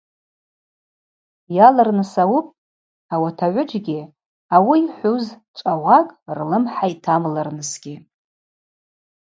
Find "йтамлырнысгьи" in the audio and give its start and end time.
6.91-7.95